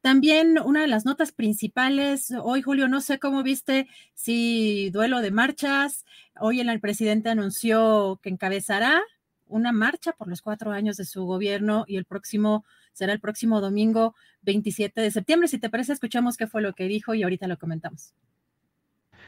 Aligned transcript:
También 0.00 0.58
una 0.64 0.82
de 0.82 0.86
las 0.86 1.04
notas 1.04 1.32
principales, 1.32 2.32
hoy 2.42 2.62
Julio, 2.62 2.88
no 2.88 3.00
sé 3.00 3.18
cómo 3.18 3.42
viste 3.42 3.88
si 4.14 4.90
duelo 4.90 5.20
de 5.20 5.30
marchas, 5.30 6.04
hoy 6.38 6.60
el 6.60 6.80
presidente 6.80 7.30
anunció 7.30 8.20
que 8.22 8.30
encabezará 8.30 9.02
una 9.46 9.72
marcha 9.72 10.12
por 10.12 10.28
los 10.28 10.42
cuatro 10.42 10.72
años 10.72 10.96
de 10.96 11.04
su 11.04 11.24
gobierno 11.24 11.84
y 11.86 11.96
el 11.96 12.04
próximo 12.04 12.64
será 12.92 13.12
el 13.12 13.20
próximo 13.20 13.60
domingo 13.60 14.14
27 14.42 15.00
de 15.00 15.10
septiembre. 15.10 15.48
Si 15.48 15.58
te 15.58 15.70
parece, 15.70 15.92
escuchamos 15.92 16.36
qué 16.36 16.46
fue 16.46 16.62
lo 16.62 16.72
que 16.72 16.84
dijo 16.84 17.14
y 17.14 17.22
ahorita 17.22 17.46
lo 17.46 17.58
comentamos. 17.58 18.14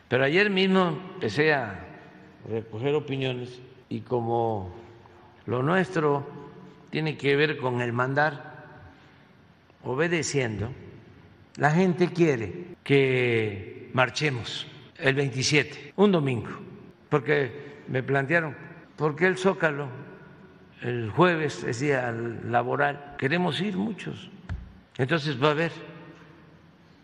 Pero 0.08 0.24
ayer 0.24 0.50
mismo 0.50 1.00
empecé 1.14 1.52
a 1.52 1.84
recoger 2.48 2.94
opiniones 2.94 3.60
y 3.88 4.00
como 4.00 4.72
lo 5.46 5.62
nuestro 5.62 6.26
tiene 6.90 7.16
que 7.16 7.36
ver 7.36 7.58
con 7.58 7.80
el 7.80 7.92
mandar, 7.92 8.55
obedeciendo, 9.86 10.70
la 11.56 11.70
gente 11.70 12.08
quiere 12.08 12.76
que 12.82 13.90
marchemos 13.94 14.66
el 14.98 15.14
27, 15.14 15.94
un 15.96 16.12
domingo, 16.12 16.50
porque 17.08 17.82
me 17.88 18.02
plantearon, 18.02 18.54
¿por 18.96 19.14
qué 19.14 19.26
el 19.26 19.38
Zócalo 19.38 19.88
el 20.82 21.10
jueves 21.10 21.64
es 21.64 21.80
día 21.80 22.12
laboral? 22.12 23.14
Queremos 23.16 23.60
ir 23.60 23.76
muchos. 23.76 24.30
Entonces 24.98 25.42
va 25.42 25.48
a 25.48 25.52
haber 25.52 25.72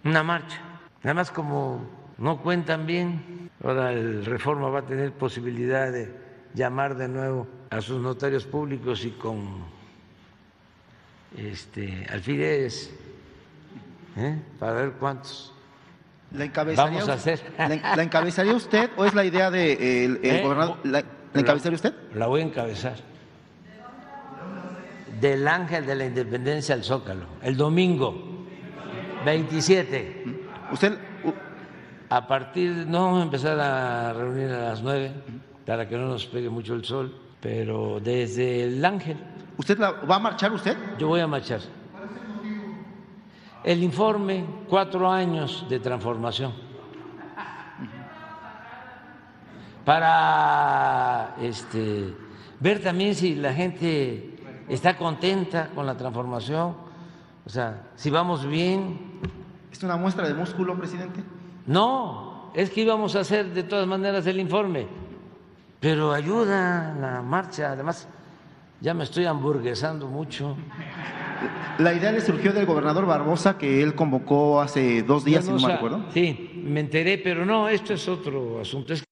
una 0.04 0.22
marcha. 0.22 0.60
Además, 1.02 1.30
como 1.30 1.88
no 2.18 2.42
cuentan 2.42 2.86
bien, 2.86 3.50
ahora 3.62 3.92
el 3.92 4.24
Reforma 4.24 4.68
va 4.68 4.80
a 4.80 4.86
tener 4.86 5.12
posibilidad 5.12 5.92
de 5.92 6.12
llamar 6.54 6.96
de 6.96 7.08
nuevo 7.08 7.46
a 7.70 7.80
sus 7.80 8.00
notarios 8.00 8.44
públicos 8.44 9.04
y 9.04 9.10
con 9.12 9.81
este, 11.36 12.06
alfileres 12.10 12.92
¿eh? 14.16 14.38
para 14.58 14.72
ver 14.72 14.92
cuántos 14.92 15.52
¿La 16.32 16.44
encabezaría, 16.46 16.90
vamos 16.98 17.08
a 17.08 17.12
hacer. 17.14 17.40
¿La, 17.58 17.96
la 17.96 18.02
encabezaría 18.02 18.54
usted 18.54 18.90
o 18.96 19.04
es 19.04 19.14
la 19.14 19.24
idea 19.24 19.50
de 19.50 19.72
eh, 19.72 20.04
el, 20.06 20.20
el 20.22 20.36
¿Eh? 20.36 20.42
gobernador? 20.42 20.78
¿La, 20.84 21.04
la 21.34 21.40
encabezaría 21.40 21.76
usted? 21.76 21.94
La 22.14 22.26
voy 22.26 22.40
a 22.40 22.44
encabezar. 22.44 22.96
Del 25.20 25.46
Ángel 25.46 25.86
de 25.86 25.94
la 25.94 26.06
Independencia 26.06 26.74
al 26.74 26.82
Zócalo, 26.82 27.26
el 27.42 27.56
domingo 27.56 28.46
27. 29.24 30.24
Usted, 30.72 30.98
A 32.08 32.26
partir, 32.26 32.70
no 32.88 33.04
vamos 33.04 33.20
a 33.20 33.24
empezar 33.24 33.58
a 33.60 34.12
reunir 34.12 34.50
a 34.50 34.70
las 34.70 34.82
9 34.82 35.12
para 35.64 35.88
que 35.88 35.96
no 35.96 36.08
nos 36.08 36.26
pegue 36.26 36.50
mucho 36.50 36.74
el 36.74 36.84
sol, 36.84 37.14
pero 37.40 38.00
desde 38.00 38.64
el 38.64 38.84
Ángel. 38.84 39.16
¿Usted 39.56 39.78
la, 39.78 39.92
va 39.92 40.16
a 40.16 40.18
marchar 40.18 40.52
usted? 40.52 40.76
Yo 40.98 41.08
voy 41.08 41.20
a 41.20 41.26
marchar. 41.26 41.60
El 43.64 43.82
informe, 43.82 44.44
cuatro 44.68 45.10
años 45.10 45.66
de 45.68 45.78
transformación. 45.78 46.52
Para 49.84 51.34
este, 51.40 52.14
ver 52.60 52.82
también 52.82 53.14
si 53.14 53.34
la 53.34 53.52
gente 53.52 54.36
está 54.68 54.96
contenta 54.96 55.68
con 55.74 55.86
la 55.86 55.96
transformación, 55.96 56.76
o 57.44 57.48
sea, 57.48 57.90
si 57.96 58.10
vamos 58.10 58.46
bien. 58.46 59.20
¿Es 59.70 59.82
una 59.82 59.96
muestra 59.96 60.26
de 60.26 60.34
músculo, 60.34 60.76
presidente? 60.78 61.22
No, 61.66 62.50
es 62.54 62.70
que 62.70 62.82
íbamos 62.82 63.16
a 63.16 63.20
hacer 63.20 63.52
de 63.52 63.62
todas 63.64 63.86
maneras 63.86 64.26
el 64.26 64.38
informe, 64.38 64.86
pero 65.80 66.12
ayuda 66.12 66.94
la 67.00 67.22
marcha, 67.22 67.72
además 67.72 68.08
ya 68.82 68.94
me 68.94 69.04
estoy 69.04 69.26
hamburguesando 69.26 70.08
mucho. 70.08 70.56
La 71.78 71.94
idea 71.94 72.10
le 72.10 72.20
surgió 72.20 72.52
del 72.52 72.66
gobernador 72.66 73.06
Barbosa 73.06 73.56
que 73.56 73.80
él 73.80 73.94
convocó 73.94 74.60
hace 74.60 75.02
dos 75.02 75.24
días, 75.24 75.44
si 75.44 75.52
no 75.52 75.58
me 75.58 75.72
recuerdo. 75.72 76.04
Sí, 76.12 76.50
me 76.64 76.80
enteré, 76.80 77.18
pero 77.18 77.46
no, 77.46 77.68
esto 77.68 77.94
es 77.94 78.08
otro 78.08 78.60
asunto. 78.60 78.92
Es 78.92 79.04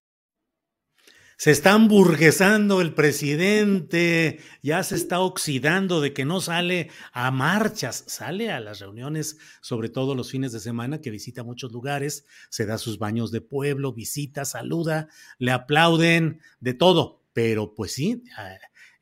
Se 1.36 1.53
está 1.53 1.72
hamburguesando 1.72 2.81
el 2.81 2.94
presidente, 2.94 4.41
ya 4.60 4.82
se 4.82 4.97
está 4.97 5.20
oxidando 5.20 6.00
de 6.00 6.12
que 6.12 6.25
no 6.25 6.41
sale 6.41 6.91
a 7.12 7.31
marchas, 7.31 8.04
sale 8.08 8.50
a 8.50 8.58
las 8.58 8.81
reuniones, 8.81 9.38
sobre 9.60 9.88
todo 9.88 10.16
los 10.16 10.32
fines 10.32 10.50
de 10.50 10.58
semana, 10.58 11.00
que 11.00 11.10
visita 11.10 11.44
muchos 11.44 11.70
lugares, 11.70 12.26
se 12.50 12.66
da 12.66 12.76
sus 12.76 12.98
baños 12.98 13.31
de 13.31 13.41
pueblo, 13.41 13.92
visita, 13.92 14.44
saluda, 14.44 15.08
le 15.38 15.52
aplauden, 15.52 16.41
de 16.58 16.75
todo, 16.75 17.22
pero 17.32 17.75
pues 17.75 17.92
sí, 17.92 18.25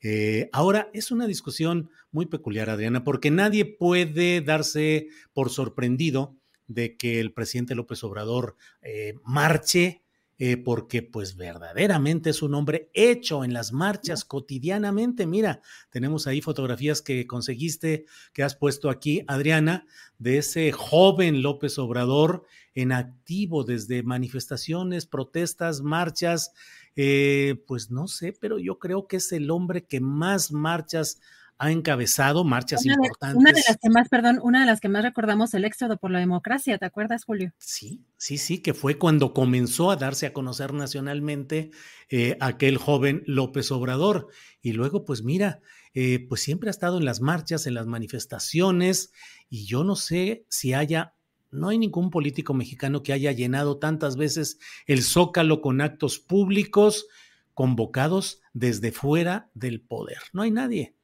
eh, 0.00 0.48
ahora 0.52 0.90
es 0.92 1.10
una 1.10 1.26
discusión 1.26 1.90
muy 2.10 2.26
peculiar, 2.26 2.70
Adriana, 2.70 3.04
porque 3.04 3.30
nadie 3.30 3.64
puede 3.64 4.40
darse 4.40 5.08
por 5.32 5.50
sorprendido 5.50 6.36
de 6.66 6.96
que 6.96 7.20
el 7.20 7.32
presidente 7.32 7.74
López 7.74 8.04
Obrador 8.04 8.56
eh, 8.82 9.14
marche 9.24 10.02
eh, 10.40 10.56
porque 10.56 11.02
pues 11.02 11.34
verdaderamente 11.34 12.30
es 12.30 12.42
un 12.42 12.54
hombre 12.54 12.90
hecho 12.94 13.42
en 13.42 13.52
las 13.52 13.72
marchas 13.72 14.24
cotidianamente. 14.24 15.26
Mira, 15.26 15.62
tenemos 15.90 16.28
ahí 16.28 16.40
fotografías 16.40 17.02
que 17.02 17.26
conseguiste, 17.26 18.04
que 18.32 18.44
has 18.44 18.54
puesto 18.54 18.88
aquí, 18.88 19.24
Adriana, 19.26 19.84
de 20.18 20.38
ese 20.38 20.70
joven 20.70 21.42
López 21.42 21.76
Obrador 21.80 22.44
en 22.74 22.92
activo 22.92 23.64
desde 23.64 24.04
manifestaciones, 24.04 25.06
protestas, 25.06 25.80
marchas. 25.80 26.52
Eh, 27.00 27.62
pues 27.68 27.92
no 27.92 28.08
sé, 28.08 28.34
pero 28.40 28.58
yo 28.58 28.80
creo 28.80 29.06
que 29.06 29.18
es 29.18 29.30
el 29.30 29.52
hombre 29.52 29.86
que 29.86 30.00
más 30.00 30.50
marchas 30.50 31.20
ha 31.56 31.70
encabezado, 31.70 32.42
marchas 32.42 32.84
Una 32.84 32.94
de, 32.94 32.96
importantes. 32.96 33.36
una 33.36 33.52
de 33.52 33.62
las 33.68 33.76
que 33.76 33.88
más, 33.88 34.08
perdón, 34.08 34.40
una 34.42 34.60
de 34.60 34.66
las 34.66 34.80
que 34.80 34.88
más 34.88 35.04
recordamos 35.04 35.54
el 35.54 35.64
éxodo 35.64 35.96
por 35.96 36.10
la 36.10 36.18
democracia, 36.18 36.76
¿te 36.76 36.86
acuerdas, 36.86 37.24
Julio? 37.24 37.52
Sí, 37.58 38.04
sí, 38.16 38.36
sí, 38.36 38.58
que 38.58 38.74
fue 38.74 38.98
cuando 38.98 39.32
comenzó 39.32 39.92
a 39.92 39.96
darse 39.96 40.26
a 40.26 40.32
conocer 40.32 40.74
nacionalmente 40.74 41.70
eh, 42.10 42.36
aquel 42.40 42.78
joven 42.78 43.22
López 43.26 43.70
Obrador. 43.70 44.26
Y 44.60 44.72
luego, 44.72 45.04
pues 45.04 45.22
mira, 45.22 45.60
eh, 45.94 46.26
pues 46.28 46.40
siempre 46.40 46.68
ha 46.68 46.72
estado 46.72 46.98
en 46.98 47.04
las 47.04 47.20
marchas, 47.20 47.68
en 47.68 47.74
las 47.74 47.86
manifestaciones, 47.86 49.12
y 49.48 49.66
yo 49.66 49.84
no 49.84 49.94
sé 49.94 50.46
si 50.48 50.74
haya, 50.74 51.14
no 51.50 51.68
hay 51.68 51.78
ningún 51.78 52.10
político 52.10 52.54
mexicano 52.54 53.02
que 53.02 53.12
haya 53.12 53.32
llenado 53.32 53.78
tantas 53.78 54.16
veces 54.16 54.58
el 54.86 55.02
zócalo 55.02 55.60
con 55.60 55.80
actos 55.80 56.18
públicos 56.18 57.06
convocados 57.54 58.40
desde 58.52 58.92
fuera 58.92 59.50
del 59.54 59.80
poder. 59.80 60.18
No 60.32 60.42
hay 60.42 60.50
nadie. 60.50 60.94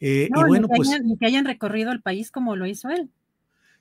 Eh, 0.00 0.28
No, 0.32 0.40
y 0.42 0.48
bueno, 0.48 0.66
ni, 0.66 0.72
que 0.74 0.76
pues... 0.76 0.88
hayan, 0.90 1.06
ni 1.06 1.16
que 1.16 1.26
hayan 1.26 1.44
recorrido 1.44 1.92
el 1.92 2.02
país 2.02 2.30
como 2.30 2.56
lo 2.56 2.66
hizo 2.66 2.90
él. 2.90 3.10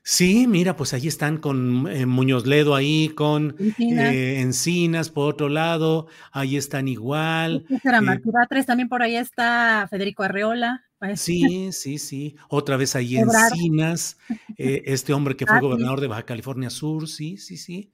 Sí, 0.03 0.47
mira, 0.47 0.75
pues 0.75 0.93
ahí 0.93 1.07
están 1.07 1.37
con 1.37 1.87
eh, 1.87 2.07
Muñoz 2.07 2.47
Ledo 2.47 2.73
ahí, 2.73 3.09
con 3.09 3.55
Encinas. 3.59 4.13
eh, 4.13 4.41
Encinas 4.41 5.09
por 5.11 5.31
otro 5.31 5.47
lado, 5.47 6.07
ahí 6.31 6.57
están 6.57 6.87
igual. 6.87 7.65
Eh, 7.69 8.01
Martí 8.01 8.31
Batres, 8.31 8.65
también 8.65 8.89
por 8.89 9.03
ahí 9.03 9.15
está 9.15 9.87
Federico 9.91 10.23
Arreola. 10.23 10.83
Pues. 10.97 11.21
Sí, 11.21 11.71
sí, 11.71 11.99
sí. 11.99 12.35
Otra 12.49 12.77
vez 12.77 12.95
ahí 12.95 13.17
en 13.17 13.27
Encinas, 13.29 14.17
eh, 14.61 14.83
este 14.85 15.13
hombre 15.13 15.35
que 15.35 15.45
fue 15.45 15.57
ah, 15.57 15.61
gobernador 15.61 16.01
de 16.01 16.07
Baja 16.07 16.23
California 16.23 16.69
Sur, 16.69 17.07
sí, 17.07 17.37
sí, 17.37 17.57
sí. 17.57 17.91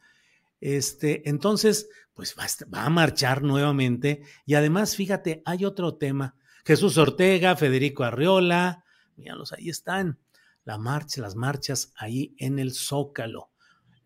Este, 0.59 1.29
entonces, 1.29 1.89
pues 2.13 2.35
va, 2.37 2.45
va 2.73 2.85
a 2.85 2.89
marchar 2.89 3.43
nuevamente. 3.43 4.23
Y 4.45 4.55
además, 4.55 4.95
fíjate, 4.95 5.41
hay 5.45 5.65
otro 5.65 5.95
tema. 5.95 6.35
Jesús 6.65 6.97
Ortega, 6.97 7.55
Federico 7.55 8.03
Arriola, 8.03 8.83
míralos, 9.15 9.53
ahí 9.53 9.69
están. 9.69 10.19
La 10.65 10.77
marcha, 10.77 11.21
las 11.21 11.35
marchas 11.35 11.93
ahí 11.95 12.35
en 12.37 12.59
el 12.59 12.73
Zócalo. 12.73 13.51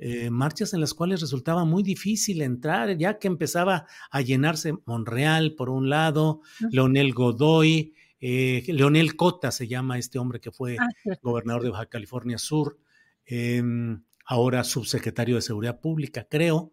Eh, 0.03 0.29
marchas 0.31 0.73
en 0.73 0.81
las 0.81 0.95
cuales 0.95 1.21
resultaba 1.21 1.63
muy 1.63 1.83
difícil 1.83 2.41
entrar, 2.41 2.97
ya 2.97 3.19
que 3.19 3.27
empezaba 3.27 3.85
a 4.09 4.21
llenarse 4.21 4.73
Monreal 4.85 5.53
por 5.53 5.69
un 5.69 5.89
lado, 5.89 6.41
Leonel 6.71 7.13
Godoy, 7.13 7.93
eh, 8.21 8.63
Leonel 8.67 9.15
Cota 9.15 9.51
se 9.51 9.67
llama 9.67 9.97
este 9.97 10.19
hombre 10.19 10.39
que 10.39 10.51
fue 10.51 10.77
ah, 10.79 10.87
gobernador 11.21 11.63
de 11.63 11.69
Baja 11.71 11.87
California 11.87 12.37
Sur, 12.37 12.79
em, 13.25 14.03
ahora 14.25 14.63
subsecretario 14.63 15.35
de 15.35 15.41
Seguridad 15.41 15.79
Pública, 15.81 16.27
creo. 16.29 16.71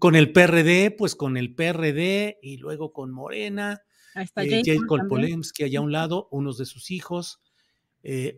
Con 0.00 0.16
el 0.16 0.32
PRD, 0.32 0.90
pues 0.90 1.14
con 1.14 1.36
el 1.36 1.54
PRD 1.54 2.38
y 2.42 2.56
luego 2.56 2.92
con 2.92 3.12
Morena. 3.12 3.82
Ahí 4.14 4.24
está 4.24 4.42
eh, 4.42 4.62
Jacob 4.64 5.06
Polemski 5.08 5.62
allá 5.62 5.78
a 5.78 5.82
un 5.82 5.92
lado, 5.92 6.26
unos 6.32 6.58
de 6.58 6.64
sus 6.64 6.90
hijos, 6.90 7.40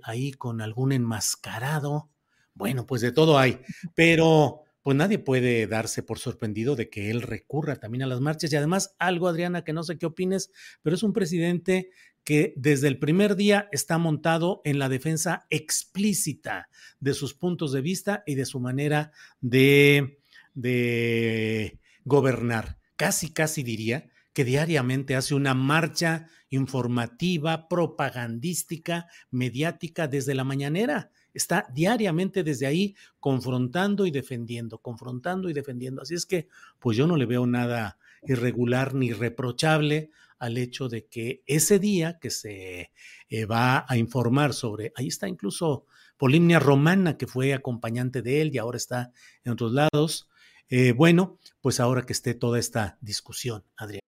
ahí 0.03 0.33
con 0.33 0.61
algún 0.61 0.93
enmascarado. 0.93 2.11
Bueno, 2.53 2.85
pues 2.85 3.01
de 3.01 3.13
todo 3.13 3.39
hay, 3.39 3.61
pero 3.95 4.65
pues 4.89 4.97
nadie 4.97 5.19
puede 5.19 5.67
darse 5.67 6.03
por 6.03 6.19
sorprendido 6.19 6.75
de 6.75 6.89
que 6.89 7.11
él 7.11 7.21
recurra 7.21 7.77
también 7.77 8.05
a 8.05 8.07
las 8.07 8.23
marchas. 8.23 8.51
Y 8.51 8.57
además, 8.57 8.97
algo, 8.99 9.29
Adriana, 9.29 9.63
que 9.63 9.75
no 9.75 9.83
sé 9.83 9.99
qué 9.99 10.07
opines, 10.07 10.51
pero 10.81 10.97
es 10.97 11.03
un 11.03 11.13
presidente 11.13 11.91
que 12.25 12.55
desde 12.57 12.89
el 12.89 12.99
primer 12.99 13.37
día 13.37 13.69
está 13.71 13.99
montado 13.99 14.63
en 14.65 14.79
la 14.79 14.89
defensa 14.89 15.47
explícita 15.51 16.71
de 17.01 17.13
sus 17.13 17.35
puntos 17.35 17.73
de 17.73 17.83
vista 17.83 18.23
y 18.25 18.35
de 18.35 18.47
su 18.47 18.61
manera 18.61 19.13
de, 19.43 20.21
de 20.55 21.79
gobernar. 22.07 22.79
Casi, 22.97 23.31
casi 23.31 23.63
diría 23.63 24.09
que 24.39 24.45
diariamente 24.45 25.17
hace 25.17 25.35
una 25.35 25.53
marcha 25.53 26.29
informativa, 26.49 27.67
propagandística, 27.67 29.09
mediática 29.33 30.07
desde 30.07 30.33
la 30.33 30.45
mañanera 30.45 31.11
está 31.35 31.67
diariamente 31.75 32.45
desde 32.45 32.67
ahí 32.67 32.95
confrontando 33.19 34.07
y 34.07 34.13
defendiendo, 34.13 34.79
confrontando 34.79 35.51
y 35.51 35.55
defendiendo. 35.55 36.03
Así 36.03 36.15
es 36.15 36.25
que, 36.25 36.47
pues 36.79 36.97
yo 36.97 37.09
no 37.09 37.17
le 37.17 37.27
veo 37.27 37.49
nada 37.49 37.99
irregular 38.23 38.95
ni 38.95 39.13
reprochable 39.13 40.13
al 40.39 40.57
hecho 40.57 40.89
de 40.89 41.07
que 41.07 41.43
ese 41.47 41.81
día 41.81 42.21
que 42.21 42.31
se 42.31 42.93
eh, 43.31 43.45
va 43.45 43.87
a 43.89 43.97
informar 43.97 44.55
sobre, 44.55 44.93
ahí 44.95 45.09
está 45.09 45.27
incluso 45.27 45.87
Polimnia 46.17 46.61
Romana, 46.61 47.17
que 47.19 47.27
fue 47.27 47.55
acompañante 47.55 48.23
de 48.23 48.43
él 48.43 48.55
y 48.55 48.59
ahora 48.59 48.77
está 48.77 49.11
en 49.43 49.51
otros 49.51 49.73
lados. 49.73 50.29
Eh, 50.69 50.93
bueno, 50.93 51.41
pues 51.61 51.81
ahora 51.81 52.07
que 52.07 52.13
esté 52.13 52.35
toda 52.35 52.61
esta 52.61 52.99
discusión, 53.01 53.65
Adrián. 53.77 54.08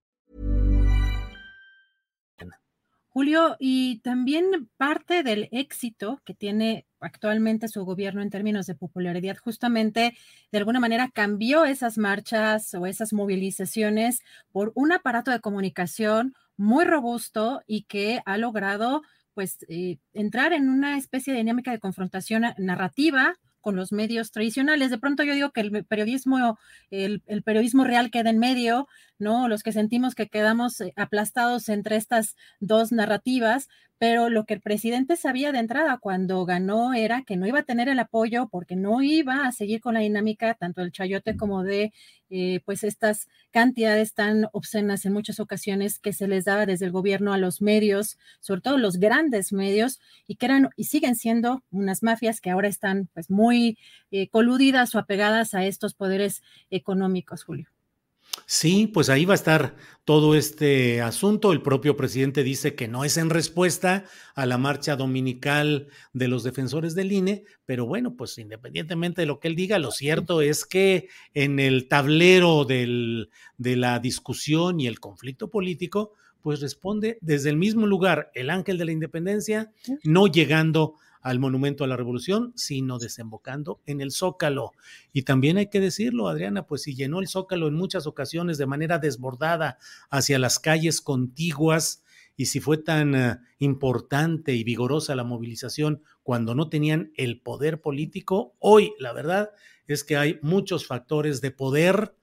Julio, 3.13 3.57
y 3.59 3.99
también 3.99 4.69
parte 4.77 5.21
del 5.21 5.49
éxito 5.51 6.21
que 6.23 6.33
tiene 6.33 6.85
actualmente 7.01 7.67
su 7.67 7.83
gobierno 7.83 8.21
en 8.21 8.29
términos 8.29 8.67
de 8.67 8.75
popularidad, 8.75 9.35
justamente 9.35 10.15
de 10.49 10.57
alguna 10.57 10.79
manera 10.79 11.11
cambió 11.13 11.65
esas 11.65 11.97
marchas 11.97 12.73
o 12.73 12.85
esas 12.85 13.11
movilizaciones 13.11 14.21
por 14.53 14.71
un 14.75 14.93
aparato 14.93 15.29
de 15.29 15.41
comunicación 15.41 16.35
muy 16.55 16.85
robusto 16.85 17.61
y 17.67 17.83
que 17.83 18.21
ha 18.25 18.37
logrado 18.37 19.01
pues 19.33 19.57
eh, 19.67 19.97
entrar 20.13 20.53
en 20.53 20.69
una 20.69 20.97
especie 20.97 21.33
de 21.33 21.39
dinámica 21.39 21.71
de 21.71 21.79
confrontación 21.79 22.45
narrativa 22.57 23.35
con 23.61 23.75
los 23.75 23.91
medios 23.91 24.31
tradicionales. 24.31 24.89
De 24.89 24.97
pronto 24.97 25.23
yo 25.23 25.33
digo 25.33 25.51
que 25.51 25.61
el 25.61 25.85
periodismo, 25.85 26.57
el, 26.89 27.23
el, 27.27 27.43
periodismo 27.43 27.83
real 27.83 28.11
queda 28.11 28.29
en 28.29 28.39
medio, 28.39 28.87
¿no? 29.19 29.47
Los 29.47 29.63
que 29.63 29.71
sentimos 29.71 30.15
que 30.15 30.27
quedamos 30.27 30.81
eh, 30.81 30.93
aplastados 30.97 31.69
entre 31.69 31.95
estas 31.95 32.35
dos 32.59 32.91
narrativas, 32.91 33.69
pero 34.01 34.29
lo 34.29 34.45
que 34.45 34.55
el 34.55 34.61
presidente 34.61 35.15
sabía 35.15 35.51
de 35.51 35.59
entrada 35.59 35.99
cuando 35.99 36.43
ganó 36.43 36.95
era 36.95 37.21
que 37.21 37.37
no 37.37 37.45
iba 37.45 37.59
a 37.59 37.63
tener 37.63 37.87
el 37.87 37.99
apoyo 37.99 38.49
porque 38.49 38.75
no 38.75 39.03
iba 39.03 39.45
a 39.45 39.51
seguir 39.51 39.79
con 39.79 39.93
la 39.93 39.99
dinámica 39.99 40.55
tanto 40.55 40.81
del 40.81 40.91
chayote 40.91 41.37
como 41.37 41.61
de 41.61 41.93
eh, 42.31 42.61
pues 42.65 42.83
estas 42.83 43.27
cantidades 43.51 44.15
tan 44.15 44.47
obscenas 44.53 45.05
en 45.05 45.13
muchas 45.13 45.39
ocasiones 45.39 45.99
que 45.99 46.13
se 46.13 46.27
les 46.27 46.45
daba 46.45 46.65
desde 46.65 46.87
el 46.87 46.91
gobierno 46.91 47.31
a 47.31 47.37
los 47.37 47.61
medios, 47.61 48.17
sobre 48.39 48.61
todo 48.61 48.79
los 48.79 48.97
grandes 48.97 49.53
medios, 49.53 49.99
y 50.25 50.37
que 50.37 50.47
eran 50.47 50.69
y 50.75 50.85
siguen 50.85 51.15
siendo 51.15 51.63
unas 51.69 52.01
mafias 52.01 52.41
que 52.41 52.49
ahora 52.49 52.69
están 52.69 53.07
pues 53.13 53.29
muy 53.29 53.77
eh, 54.09 54.29
coludidas 54.29 54.95
o 54.95 54.97
apegadas 54.97 55.53
a 55.53 55.63
estos 55.65 55.93
poderes 55.93 56.41
económicos, 56.71 57.43
Julio. 57.43 57.69
Sí, 58.53 58.85
pues 58.85 59.07
ahí 59.07 59.23
va 59.23 59.33
a 59.33 59.35
estar 59.35 59.77
todo 60.03 60.35
este 60.35 60.99
asunto. 60.99 61.53
El 61.53 61.61
propio 61.61 61.95
presidente 61.95 62.43
dice 62.43 62.75
que 62.75 62.89
no 62.89 63.05
es 63.05 63.15
en 63.15 63.29
respuesta 63.29 64.03
a 64.35 64.45
la 64.45 64.57
marcha 64.57 64.97
dominical 64.97 65.87
de 66.11 66.27
los 66.27 66.43
defensores 66.43 66.93
del 66.93 67.13
INE, 67.13 67.45
pero 67.65 67.85
bueno, 67.85 68.17
pues 68.17 68.37
independientemente 68.37 69.21
de 69.21 69.27
lo 69.27 69.39
que 69.39 69.47
él 69.47 69.55
diga, 69.55 69.79
lo 69.79 69.91
cierto 69.91 70.41
es 70.41 70.65
que 70.65 71.07
en 71.33 71.61
el 71.61 71.87
tablero 71.87 72.65
del, 72.65 73.29
de 73.57 73.77
la 73.77 73.99
discusión 73.99 74.81
y 74.81 74.87
el 74.87 74.99
conflicto 74.99 75.49
político, 75.49 76.11
pues 76.41 76.59
responde 76.59 77.19
desde 77.21 77.51
el 77.51 77.55
mismo 77.55 77.87
lugar 77.87 78.31
el 78.35 78.49
ángel 78.49 78.77
de 78.77 78.83
la 78.83 78.91
independencia, 78.91 79.71
no 80.03 80.27
llegando 80.27 80.95
al 81.21 81.39
Monumento 81.39 81.83
a 81.83 81.87
la 81.87 81.97
Revolución, 81.97 82.53
sino 82.55 82.99
desembocando 82.99 83.81
en 83.85 84.01
el 84.01 84.11
Zócalo. 84.11 84.71
Y 85.13 85.23
también 85.23 85.57
hay 85.57 85.67
que 85.67 85.79
decirlo, 85.79 86.27
Adriana, 86.27 86.65
pues 86.65 86.83
si 86.83 86.95
llenó 86.95 87.19
el 87.19 87.27
Zócalo 87.27 87.67
en 87.67 87.75
muchas 87.75 88.07
ocasiones 88.07 88.57
de 88.57 88.65
manera 88.65 88.99
desbordada 88.99 89.77
hacia 90.09 90.39
las 90.39 90.59
calles 90.59 91.01
contiguas, 91.01 92.03
y 92.35 92.45
si 92.47 92.59
fue 92.59 92.77
tan 92.77 93.13
eh, 93.13 93.37
importante 93.59 94.53
y 94.53 94.63
vigorosa 94.63 95.15
la 95.15 95.23
movilización 95.23 96.01
cuando 96.23 96.55
no 96.55 96.69
tenían 96.69 97.11
el 97.15 97.39
poder 97.39 97.81
político, 97.81 98.55
hoy 98.59 98.93
la 98.99 99.13
verdad 99.13 99.51
es 99.85 100.03
que 100.03 100.17
hay 100.17 100.39
muchos 100.41 100.87
factores 100.87 101.41
de 101.41 101.51
poder, 101.51 102.15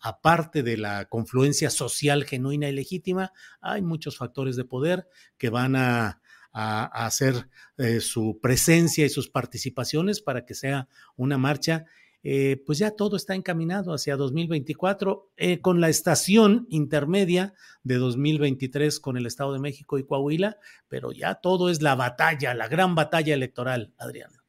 aparte 0.00 0.62
de 0.62 0.76
la 0.76 1.06
confluencia 1.06 1.70
social 1.70 2.24
genuina 2.24 2.68
y 2.68 2.72
legítima, 2.72 3.32
hay 3.60 3.82
muchos 3.82 4.16
factores 4.16 4.56
de 4.56 4.64
poder 4.64 5.08
que 5.38 5.50
van 5.50 5.76
a 5.76 6.20
a, 6.54 6.84
hacer 7.06 7.48
eh, 7.76 8.00
su 8.00 8.38
presencia 8.40 9.04
y 9.04 9.10
sus 9.10 9.28
participaciones 9.28 10.22
para 10.22 10.46
que 10.46 10.54
sea 10.54 10.88
una 11.16 11.36
marcha. 11.36 11.84
Eh, 12.26 12.62
pues 12.64 12.78
ya 12.78 12.92
todo 12.92 13.16
está 13.16 13.34
encaminado 13.34 13.92
hacia 13.92 14.16
2024 14.16 15.32
eh, 15.36 15.60
con 15.60 15.82
la 15.82 15.90
estación 15.90 16.66
intermedia 16.70 17.52
de 17.82 17.96
2023 17.96 18.98
con 18.98 19.18
el 19.18 19.26
Estado 19.26 19.52
de 19.52 19.58
México 19.58 19.98
y 19.98 20.06
Coahuila, 20.06 20.56
pero 20.88 21.12
ya 21.12 21.34
todo 21.34 21.68
es 21.68 21.82
la 21.82 21.96
batalla, 21.96 22.54
la 22.54 22.68
gran 22.68 22.94
batalla 22.94 23.34
electoral, 23.34 23.92
Adriana. 23.98 24.43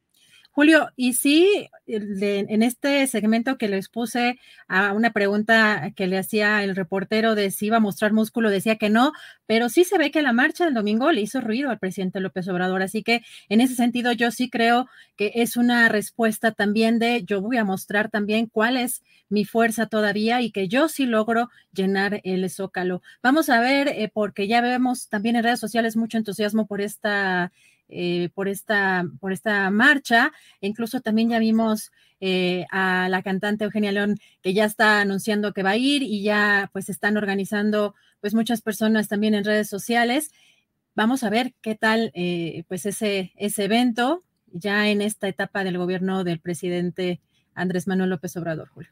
Julio, 0.56 0.88
y 0.96 1.12
sí, 1.12 1.68
en 1.86 2.62
este 2.62 3.06
segmento 3.08 3.58
que 3.58 3.68
les 3.68 3.90
puse 3.90 4.38
a 4.68 4.94
una 4.94 5.12
pregunta 5.12 5.92
que 5.94 6.06
le 6.06 6.16
hacía 6.16 6.64
el 6.64 6.74
reportero 6.74 7.34
de 7.34 7.50
si 7.50 7.66
iba 7.66 7.76
a 7.76 7.80
mostrar 7.80 8.14
músculo, 8.14 8.48
decía 8.48 8.76
que 8.76 8.88
no, 8.88 9.12
pero 9.44 9.68
sí 9.68 9.84
se 9.84 9.98
ve 9.98 10.10
que 10.10 10.22
la 10.22 10.32
marcha 10.32 10.64
del 10.64 10.72
domingo 10.72 11.12
le 11.12 11.20
hizo 11.20 11.42
ruido 11.42 11.68
al 11.68 11.78
presidente 11.78 12.20
López 12.20 12.48
Obrador. 12.48 12.80
Así 12.80 13.02
que 13.02 13.20
en 13.50 13.60
ese 13.60 13.74
sentido 13.74 14.12
yo 14.12 14.30
sí 14.30 14.48
creo 14.48 14.86
que 15.14 15.30
es 15.34 15.58
una 15.58 15.90
respuesta 15.90 16.52
también 16.52 16.98
de 16.98 17.22
yo 17.24 17.42
voy 17.42 17.58
a 17.58 17.64
mostrar 17.64 18.08
también 18.08 18.46
cuál 18.46 18.78
es 18.78 19.02
mi 19.28 19.44
fuerza 19.44 19.84
todavía 19.88 20.40
y 20.40 20.52
que 20.52 20.68
yo 20.68 20.88
sí 20.88 21.04
logro 21.04 21.50
llenar 21.74 22.22
el 22.24 22.48
zócalo. 22.48 23.02
Vamos 23.22 23.50
a 23.50 23.60
ver, 23.60 23.88
eh, 23.88 24.10
porque 24.10 24.48
ya 24.48 24.62
vemos 24.62 25.10
también 25.10 25.36
en 25.36 25.44
redes 25.44 25.60
sociales 25.60 25.98
mucho 25.98 26.16
entusiasmo 26.16 26.66
por 26.66 26.80
esta 26.80 27.52
eh, 27.88 28.30
por, 28.34 28.48
esta, 28.48 29.04
por 29.20 29.32
esta 29.32 29.70
marcha. 29.70 30.32
incluso 30.60 31.00
también 31.00 31.30
ya 31.30 31.38
vimos 31.38 31.92
eh, 32.20 32.66
a 32.70 33.08
la 33.08 33.22
cantante 33.22 33.64
Eugenia 33.64 33.92
León 33.92 34.18
que 34.42 34.54
ya 34.54 34.64
está 34.64 35.00
anunciando 35.00 35.52
que 35.52 35.62
va 35.62 35.70
a 35.70 35.76
ir 35.76 36.02
y 36.02 36.22
ya 36.22 36.70
pues 36.72 36.88
están 36.88 37.16
organizando 37.16 37.94
pues 38.20 38.34
muchas 38.34 38.62
personas 38.62 39.08
también 39.08 39.34
en 39.34 39.44
redes 39.44 39.68
sociales. 39.68 40.32
Vamos 40.94 41.22
a 41.22 41.30
ver 41.30 41.54
qué 41.60 41.74
tal 41.74 42.10
eh, 42.14 42.64
pues 42.68 42.86
ese, 42.86 43.32
ese 43.36 43.64
evento 43.64 44.22
ya 44.52 44.88
en 44.88 45.02
esta 45.02 45.28
etapa 45.28 45.62
del 45.62 45.78
gobierno 45.78 46.24
del 46.24 46.40
presidente 46.40 47.20
Andrés 47.54 47.86
Manuel 47.86 48.10
López 48.10 48.36
Obrador, 48.36 48.68
Julio. 48.68 48.90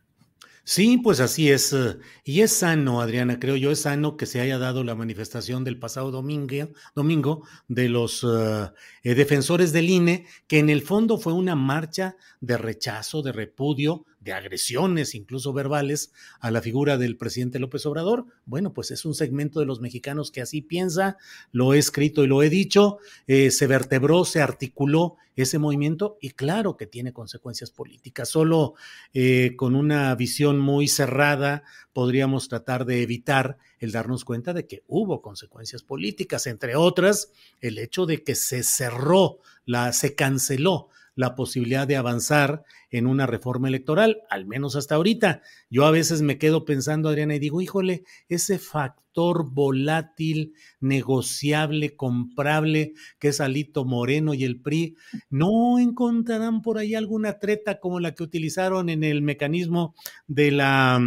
Sí, 0.67 0.97
pues 0.99 1.21
así 1.21 1.51
es. 1.51 1.73
Eh, 1.75 1.99
y 2.25 2.41
es 2.41 2.53
sano, 2.53 3.01
Adriana, 3.03 3.39
creo 3.39 3.57
yo, 3.57 3.71
es 3.71 3.81
sano 3.83 4.17
que 4.17 4.25
se 4.27 4.41
haya 4.41 4.59
dado 4.59 4.83
la 4.83 4.95
manifestación 4.95 5.63
del 5.63 5.79
pasado 5.79 6.11
domingo, 6.11 6.71
domingo 6.95 7.47
de 7.69 7.89
los 7.91 8.25
eh, 8.25 8.71
eh, 9.03 9.15
defensores 9.15 9.73
del 9.73 9.91
INE, 9.91 10.27
que 10.47 10.59
en 10.59 10.71
el 10.71 10.81
fondo 10.83 11.19
fue 11.19 11.35
una 11.35 11.55
marcha 11.55 12.17
de 12.41 12.57
rechazo, 12.57 13.23
de 13.23 13.33
repudio, 13.33 14.07
de 14.25 14.33
agresiones, 14.33 15.15
incluso 15.15 15.53
verbales, 15.53 16.13
a 16.41 16.51
la 16.51 16.63
figura 16.63 16.99
del 16.99 17.17
presidente 17.17 17.59
López 17.59 17.87
Obrador. 17.87 18.27
Bueno, 18.47 18.73
pues 18.73 18.91
es 18.91 19.05
un 19.05 19.15
segmento 19.15 19.61
de 19.61 19.67
los 19.67 19.81
mexicanos 19.81 20.31
que 20.31 20.41
así 20.41 20.63
piensa, 20.63 21.19
lo 21.53 21.75
he 21.75 21.79
escrito 21.79 22.25
y 22.25 22.27
lo 22.27 22.43
he 22.43 22.51
dicho, 22.51 22.99
se 23.27 23.67
vertebró, 23.67 24.25
se 24.25 24.41
articuló 24.41 25.17
ese 25.37 25.59
movimiento 25.59 26.17
y 26.21 26.31
claro 26.31 26.77
que 26.77 26.87
tiene 26.87 27.13
consecuencias 27.13 27.71
políticas. 27.71 28.29
Solo 28.29 28.75
eh, 29.13 29.55
con 29.57 29.75
una 29.75 30.15
visión 30.15 30.59
muy 30.59 30.89
cerrada 30.89 31.65
podríamos 31.93 32.49
tratar 32.49 32.85
de 32.85 33.03
evitar 33.03 33.59
el 33.79 33.93
darnos 33.93 34.25
cuenta 34.25 34.53
de 34.53 34.67
que 34.67 34.85
hubo 34.87 35.21
consecuencias 35.23 35.83
políticas, 35.83 36.47
entre 36.47 36.77
otras 36.77 37.33
el 37.61 37.79
hecho 37.79 38.07
de 38.07 38.23
que 38.23 38.35
se 38.35 38.63
cerró, 38.63 39.41
la, 39.65 39.93
se 39.93 40.15
canceló 40.15 40.89
la 41.15 41.35
posibilidad 41.35 41.87
de 41.87 41.97
avanzar 41.97 42.65
en 42.91 43.07
una 43.07 43.27
reforma 43.27 43.69
electoral, 43.69 44.23
al 44.31 44.47
menos 44.47 44.77
hasta 44.77 44.97
ahorita. 44.97 45.43
Yo 45.71 45.87
a 45.87 45.91
veces 45.91 46.23
me 46.23 46.39
quedo 46.39 46.65
pensando, 46.65 47.09
Adriana, 47.09 47.37
y 47.37 47.39
digo, 47.39 47.61
híjole, 47.61 48.05
ese 48.29 48.59
factor 48.59 49.51
volátil, 49.51 50.55
negociable, 50.81 51.97
comprable, 51.97 52.95
que 53.19 53.29
es 53.29 53.41
Alito 53.41 53.85
Moreno 53.85 54.35
y 54.35 54.45
el 54.45 54.61
PRI, 54.61 54.97
¿no 55.31 55.79
encontrarán 55.79 56.63
por 56.63 56.79
ahí 56.79 56.95
alguna 56.95 57.39
treta 57.39 57.79
como 57.79 58.01
la 58.01 58.15
que 58.15 58.25
utilizaron 58.25 58.89
en 58.89 59.05
el 59.05 59.23
mecanismo 59.23 59.95
de 60.27 60.51
la... 60.51 61.01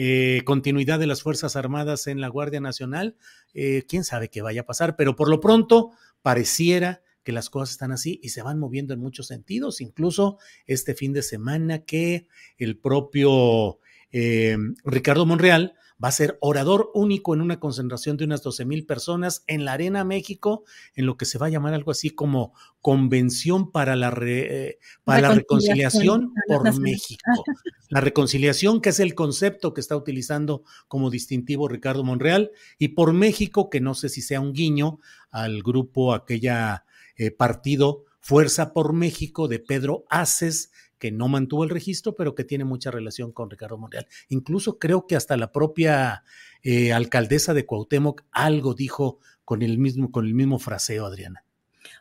Eh, 0.00 0.42
continuidad 0.44 1.00
de 1.00 1.08
las 1.08 1.24
Fuerzas 1.24 1.56
Armadas 1.56 2.06
en 2.06 2.20
la 2.20 2.28
Guardia 2.28 2.60
Nacional. 2.60 3.16
Eh, 3.52 3.82
quién 3.88 4.04
sabe 4.04 4.28
qué 4.28 4.42
vaya 4.42 4.60
a 4.60 4.64
pasar, 4.64 4.94
pero 4.94 5.16
por 5.16 5.28
lo 5.28 5.40
pronto 5.40 5.90
pareciera 6.22 7.02
que 7.28 7.32
las 7.32 7.50
cosas 7.50 7.72
están 7.72 7.92
así 7.92 8.18
y 8.22 8.30
se 8.30 8.40
van 8.40 8.58
moviendo 8.58 8.94
en 8.94 9.00
muchos 9.00 9.26
sentidos, 9.26 9.82
incluso 9.82 10.38
este 10.64 10.94
fin 10.94 11.12
de 11.12 11.20
semana 11.20 11.80
que 11.80 12.26
el 12.56 12.78
propio 12.78 13.80
eh, 14.10 14.56
Ricardo 14.82 15.26
Monreal 15.26 15.74
va 16.02 16.08
a 16.08 16.12
ser 16.12 16.38
orador 16.40 16.90
único 16.94 17.34
en 17.34 17.42
una 17.42 17.60
concentración 17.60 18.16
de 18.16 18.24
unas 18.24 18.42
12 18.42 18.64
mil 18.64 18.86
personas 18.86 19.44
en 19.46 19.66
la 19.66 19.74
Arena 19.74 20.04
México, 20.04 20.64
en 20.94 21.04
lo 21.04 21.18
que 21.18 21.26
se 21.26 21.36
va 21.36 21.48
a 21.48 21.50
llamar 21.50 21.74
algo 21.74 21.90
así 21.90 22.08
como 22.08 22.54
Convención 22.80 23.72
para 23.72 23.94
la, 23.94 24.16
eh, 24.22 24.78
para 25.04 25.20
la 25.20 25.34
Reconciliación 25.34 26.32
por 26.46 26.80
México. 26.80 27.44
La 27.90 28.00
reconciliación, 28.00 28.80
que 28.80 28.88
es 28.88 29.00
el 29.00 29.14
concepto 29.14 29.74
que 29.74 29.82
está 29.82 29.96
utilizando 29.96 30.62
como 30.88 31.10
distintivo 31.10 31.68
Ricardo 31.68 32.04
Monreal, 32.04 32.52
y 32.78 32.88
por 32.88 33.12
México, 33.12 33.68
que 33.68 33.80
no 33.80 33.92
sé 33.92 34.08
si 34.08 34.22
sea 34.22 34.40
un 34.40 34.54
guiño 34.54 34.98
al 35.30 35.62
grupo, 35.62 36.14
aquella 36.14 36.84
eh, 37.18 37.30
partido 37.30 38.04
Fuerza 38.20 38.72
por 38.72 38.92
México 38.92 39.48
de 39.48 39.58
Pedro 39.58 40.04
Aces, 40.10 40.72
que 40.98 41.12
no 41.12 41.28
mantuvo 41.28 41.64
el 41.64 41.70
registro, 41.70 42.14
pero 42.14 42.34
que 42.34 42.44
tiene 42.44 42.64
mucha 42.64 42.90
relación 42.90 43.32
con 43.32 43.50
Ricardo 43.50 43.78
Monreal. 43.78 44.06
Incluso 44.28 44.78
creo 44.78 45.06
que 45.06 45.16
hasta 45.16 45.36
la 45.36 45.52
propia 45.52 46.24
eh, 46.62 46.92
alcaldesa 46.92 47.54
de 47.54 47.64
Cuauhtémoc 47.64 48.24
algo 48.32 48.74
dijo 48.74 49.18
con 49.44 49.62
el 49.62 49.78
mismo, 49.78 50.10
con 50.10 50.26
el 50.26 50.34
mismo 50.34 50.58
fraseo, 50.58 51.06
Adriana. 51.06 51.44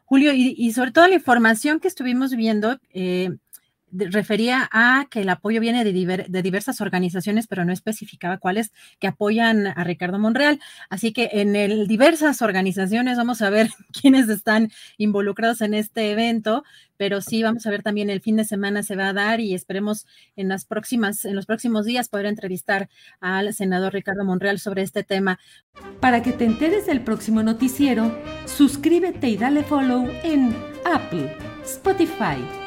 Julio, 0.03 0.31
y, 0.33 0.71
sobre 0.71 0.91
todo 0.91 1.07
la 1.07 1.15
información 1.15 1.79
que 1.79 1.89
estuvimos 1.89 2.33
viendo, 2.33 2.79
eh, 2.91 3.29
refería 3.91 4.69
a 4.71 5.07
que 5.09 5.21
el 5.21 5.29
apoyo 5.29 5.61
viene 5.61 5.83
de, 5.83 6.25
de, 6.27 6.41
diversas 6.41 6.81
organizaciones, 6.81 7.47
pero 7.47 7.65
no 7.65 7.71
especificaba 7.71 8.37
cuáles 8.37 8.71
que 8.99 9.07
apoyan 9.07 9.67
a 9.67 9.83
Ricardo 9.83 10.19
Monreal. 10.19 10.59
Así 10.89 11.13
que 11.13 11.29
en 11.33 11.55
el, 11.55 11.87
diversas 11.87 12.41
organizaciones 12.41 13.17
vamos 13.17 13.41
a 13.41 13.49
ver 13.49 13.69
quiénes 14.01 14.29
están 14.29 14.71
involucrados 14.97 15.61
en 15.61 15.73
este 15.73 16.11
evento, 16.11 16.63
pero 16.97 17.21
sí 17.21 17.43
vamos 17.43 17.65
a 17.65 17.69
ver 17.69 17.83
también 17.83 18.09
el 18.09 18.21
fin 18.21 18.35
de 18.35 18.45
semana 18.45 18.83
se 18.83 18.95
va 18.95 19.09
a 19.09 19.13
dar 19.13 19.39
y 19.39 19.53
esperemos 19.53 20.05
en 20.35 20.49
las 20.49 20.65
próximas, 20.65 21.25
en 21.25 21.35
los 21.35 21.45
próximos 21.45 21.85
días 21.85 22.09
poder 22.09 22.25
entrevistar 22.25 22.89
al 23.19 23.53
senador 23.53 23.93
Ricardo 23.93 24.25
Monreal 24.25 24.59
sobre 24.59 24.81
este 24.81 25.03
tema. 25.03 25.39
Para 26.01 26.21
que 26.23 26.33
te 26.33 26.45
enteres 26.45 26.87
del 26.87 27.01
próximo 27.01 27.43
noticiero, 27.43 28.17
suscríbete 28.45 29.29
y 29.29 29.37
dale 29.37 29.63
follow 29.63 30.09
en 30.23 30.55
Apple, 30.85 31.35
Spotify 31.63 32.66